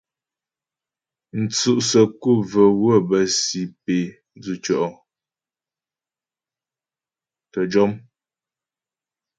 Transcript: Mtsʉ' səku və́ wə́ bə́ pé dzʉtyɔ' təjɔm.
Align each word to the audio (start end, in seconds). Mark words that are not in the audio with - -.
Mtsʉ' 1.41 1.83
səku 1.89 2.31
və́ 2.51 2.69
wə́ 2.81 2.97
bə́ 3.09 3.23
pé 3.83 3.97
dzʉtyɔ' 4.41 4.83
təjɔm. 7.51 7.91